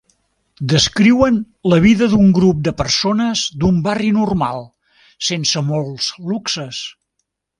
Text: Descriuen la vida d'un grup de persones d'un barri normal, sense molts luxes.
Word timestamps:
Descriuen 0.71 1.35
la 1.73 1.77
vida 1.83 2.07
d'un 2.13 2.31
grup 2.37 2.63
de 2.69 2.73
persones 2.79 3.43
d'un 3.63 3.77
barri 3.89 4.09
normal, 4.17 4.65
sense 5.31 5.65
molts 5.71 6.11
luxes. 6.33 6.83